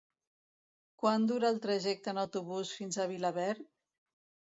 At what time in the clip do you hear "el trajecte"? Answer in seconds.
1.55-2.13